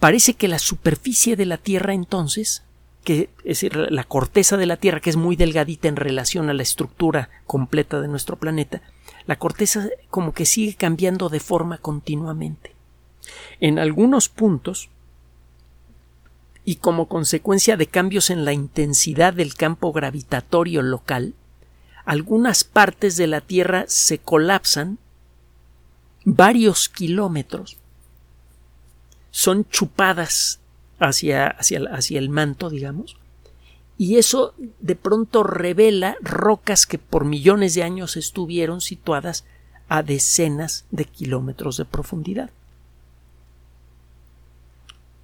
[0.02, 2.64] parece que la superficie de la Tierra entonces
[3.04, 6.54] que es decir, la corteza de la Tierra, que es muy delgadita en relación a
[6.54, 8.82] la estructura completa de nuestro planeta,
[9.26, 12.74] la corteza como que sigue cambiando de forma continuamente.
[13.60, 14.88] En algunos puntos,
[16.64, 21.34] y como consecuencia de cambios en la intensidad del campo gravitatorio local,
[22.04, 24.98] algunas partes de la Tierra se colapsan
[26.24, 27.78] varios kilómetros,
[29.30, 30.60] son chupadas
[30.98, 33.16] hacia, hacia, el manto, digamos,
[33.98, 39.44] y eso de pronto revela rocas que por millones de años estuvieron situadas
[39.88, 42.50] a decenas de kilómetros de profundidad.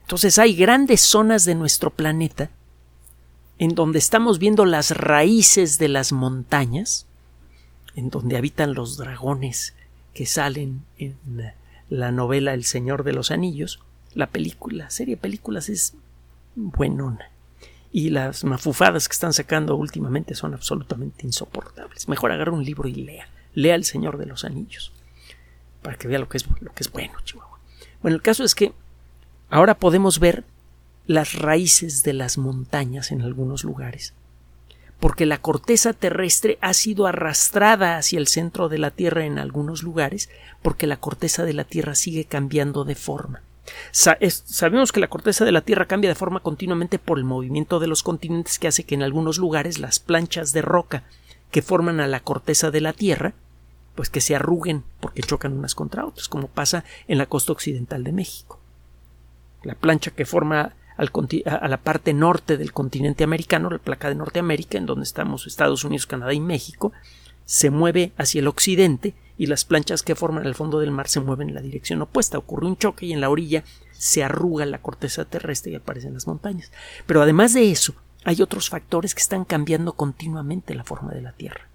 [0.08, 2.48] Entonces hay grandes zonas de nuestro planeta
[3.58, 7.04] en donde estamos viendo las raíces de las montañas,
[7.94, 9.74] en donde habitan los dragones
[10.14, 11.18] que salen en
[11.90, 13.80] la novela El Señor de los Anillos,
[14.14, 15.92] la película, la serie de películas es
[16.54, 17.30] buenona.
[17.92, 22.08] Y las mafufadas que están sacando últimamente son absolutamente insoportables.
[22.08, 23.28] Mejor agarra un libro y lea.
[23.52, 24.90] Lea El Señor de los Anillos.
[25.82, 27.58] Para que vea lo que es, lo que es bueno, Chihuahua.
[28.00, 28.72] Bueno, el caso es que
[29.50, 30.44] ahora podemos ver
[31.06, 34.14] las raíces de las montañas en algunos lugares.
[35.00, 39.84] porque la corteza terrestre ha sido arrastrada hacia el centro de la Tierra en algunos
[39.84, 40.28] lugares,
[40.60, 43.40] porque la corteza de la Tierra sigue cambiando de forma.
[43.92, 47.86] sabemos que la corteza de la Tierra cambia de forma continuamente por el movimiento de
[47.86, 51.04] los continentes que hace que en algunos lugares las planchas de roca
[51.52, 53.34] que forman a la corteza de la Tierra
[53.94, 58.04] pues que se arruguen porque chocan unas contra otras, como pasa en la costa occidental
[58.04, 58.60] de México.
[59.62, 64.78] La plancha que forma a la parte norte del continente americano, la placa de Norteamérica,
[64.78, 66.92] en donde estamos Estados Unidos, Canadá y México,
[67.44, 71.20] se mueve hacia el occidente y las planchas que forman el fondo del mar se
[71.20, 72.36] mueven en la dirección opuesta.
[72.36, 76.26] Ocurre un choque y en la orilla se arruga la corteza terrestre y aparecen las
[76.26, 76.72] montañas.
[77.06, 77.94] Pero además de eso,
[78.24, 81.68] hay otros factores que están cambiando continuamente la forma de la Tierra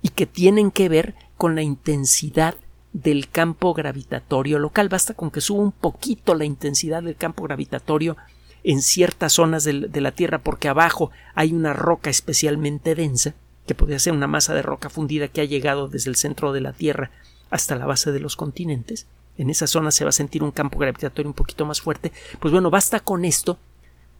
[0.00, 2.54] y que tienen que ver con la intensidad
[3.02, 4.88] del campo gravitatorio local.
[4.88, 8.16] Basta con que suba un poquito la intensidad del campo gravitatorio
[8.64, 13.34] en ciertas zonas de, la Tierra porque abajo hay una roca especialmente densa,
[13.66, 16.62] que podría ser una masa de roca fundida que ha llegado desde el centro de
[16.62, 17.10] la Tierra
[17.50, 19.06] hasta la base de los continentes.
[19.36, 22.12] En esa zona se va a sentir un campo gravitatorio un poquito más fuerte.
[22.40, 23.58] Pues bueno, basta con esto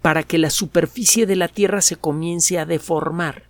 [0.03, 3.45] para que la superficie de la Tierra se comience a deformar.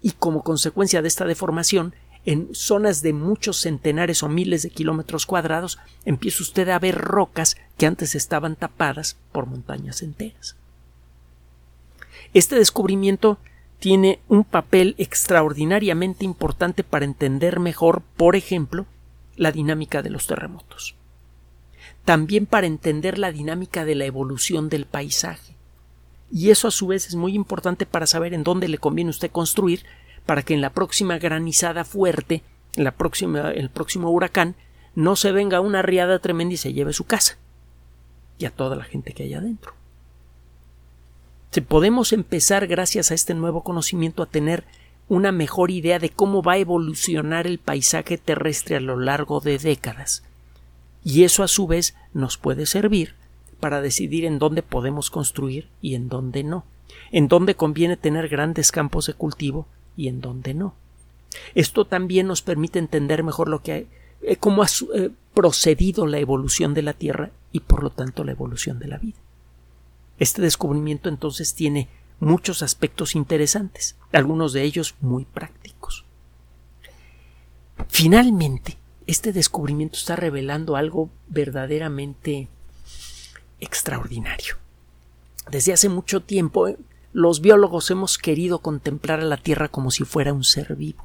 [0.00, 1.94] Y como consecuencia de esta deformación,
[2.26, 7.56] en zonas de muchos centenares o miles de kilómetros cuadrados, empieza usted a ver rocas
[7.78, 10.56] que antes estaban tapadas por montañas enteras.
[12.34, 13.38] Este descubrimiento
[13.78, 18.86] tiene un papel extraordinariamente importante para entender mejor, por ejemplo,
[19.36, 20.94] la dinámica de los terremotos.
[22.04, 25.56] También para entender la dinámica de la evolución del paisaje.
[26.30, 29.30] Y eso a su vez es muy importante para saber en dónde le conviene usted
[29.30, 29.84] construir
[30.30, 32.44] para que en la próxima granizada fuerte,
[32.76, 34.54] en la próxima, el próximo huracán,
[34.94, 37.36] no se venga una riada tremenda y se lleve su casa
[38.38, 39.74] y a toda la gente que hay adentro.
[41.66, 44.62] Podemos empezar, gracias a este nuevo conocimiento, a tener
[45.08, 49.58] una mejor idea de cómo va a evolucionar el paisaje terrestre a lo largo de
[49.58, 50.22] décadas.
[51.02, 53.16] Y eso a su vez nos puede servir
[53.58, 56.66] para decidir en dónde podemos construir y en dónde no,
[57.10, 59.66] en dónde conviene tener grandes campos de cultivo
[60.00, 60.74] y en dónde no.
[61.54, 63.86] Esto también nos permite entender mejor lo que
[64.22, 68.32] eh, cómo ha eh, procedido la evolución de la Tierra y por lo tanto la
[68.32, 69.18] evolución de la vida.
[70.18, 71.88] Este descubrimiento entonces tiene
[72.18, 76.06] muchos aspectos interesantes, algunos de ellos muy prácticos.
[77.88, 82.48] Finalmente, este descubrimiento está revelando algo verdaderamente
[83.60, 84.56] extraordinario.
[85.50, 86.68] Desde hace mucho tiempo
[87.12, 91.04] los biólogos hemos querido contemplar a la Tierra como si fuera un ser vivo.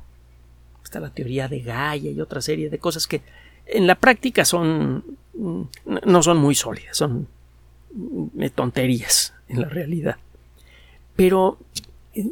[0.83, 3.21] Está la teoría de Gaia y otra serie de cosas que
[3.65, 5.03] en la práctica son
[5.33, 7.27] no son muy sólidas, son
[8.53, 10.17] tonterías en la realidad.
[11.15, 11.57] Pero
[12.13, 12.31] eh,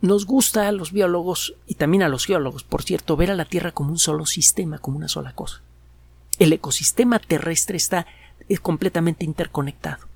[0.00, 3.46] nos gusta a los biólogos y también a los geólogos, por cierto, ver a la
[3.46, 5.62] Tierra como un solo sistema, como una sola cosa.
[6.38, 8.06] El ecosistema terrestre está
[8.60, 10.13] completamente interconectado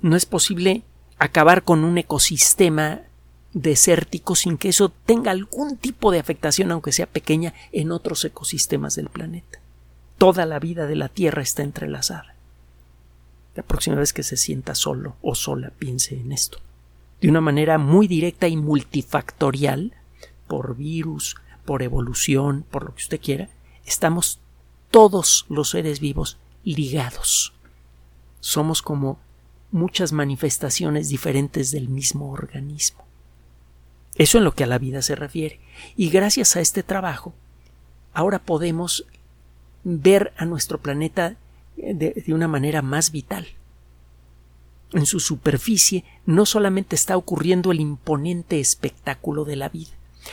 [0.00, 0.82] no es posible
[1.18, 3.02] acabar con un ecosistema
[3.52, 8.96] desértico sin que eso tenga algún tipo de afectación, aunque sea pequeña, en otros ecosistemas
[8.96, 9.60] del planeta.
[10.18, 12.34] Toda la vida de la Tierra está entrelazada.
[13.54, 16.58] La próxima vez que se sienta solo o sola, piense en esto.
[17.20, 19.92] De una manera muy directa y multifactorial,
[20.48, 23.48] por virus, por evolución, por lo que usted quiera,
[23.84, 24.40] estamos
[24.90, 27.52] todos los seres vivos ligados.
[28.40, 29.18] Somos como
[29.72, 33.04] muchas manifestaciones diferentes del mismo organismo.
[34.14, 35.58] Eso en lo que a la vida se refiere.
[35.96, 37.34] Y gracias a este trabajo,
[38.12, 39.06] ahora podemos
[39.84, 41.36] ver a nuestro planeta
[41.76, 43.46] de, una manera más vital.
[44.92, 49.90] En su superficie no solamente está ocurriendo el imponente espectáculo de la vida,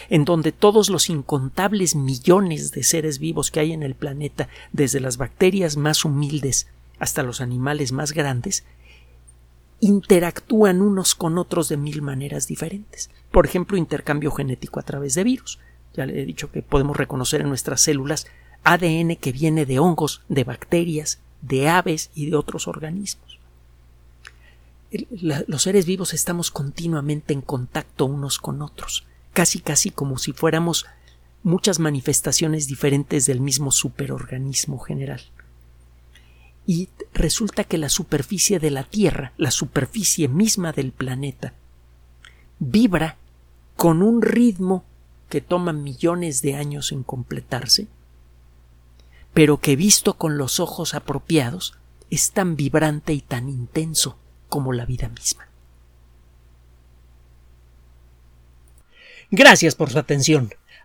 [0.09, 4.99] en donde todos los incontables millones de seres vivos que hay en el planeta, desde
[4.99, 6.67] las bacterias más humildes
[6.99, 8.65] hasta los animales más grandes,
[9.81, 13.09] interactúan unos con otros de mil maneras diferentes.
[13.31, 15.59] Por ejemplo, intercambio genético a través de virus.
[15.93, 18.27] Ya le he dicho que podemos reconocer en nuestras células
[18.63, 23.39] ADN que viene de hongos, de bacterias, de aves y de otros organismos.
[25.11, 30.85] los seres vivos estamos continuamente en contacto unos con otros, casi casi como si fuéramos
[31.43, 35.21] muchas manifestaciones diferentes del mismo superorganismo general
[36.69, 41.55] y resulta que la superficie de la Tierra, la superficie misma del planeta,
[42.59, 43.17] vibra
[43.75, 44.83] con un ritmo
[45.29, 47.87] que toma millones de años en completarse,
[49.33, 51.73] pero que visto con los ojos apropiados
[52.11, 55.47] es tan vibrante y tan intenso como la vida misma.
[59.31, 60.53] Gracias por su atención.